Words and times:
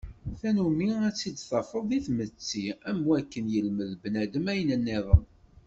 D 0.31 0.33
tannumi 0.39 0.89
ad 1.07 1.13
tt-id-tafeḍ 1.15 1.83
deg 1.89 2.03
tmetti 2.05 2.65
am 2.89 2.99
wakken 3.07 3.45
yelmed 3.53 3.91
bnadem 4.01 4.45
ayen 4.51 4.71
nniḍen. 4.79 5.23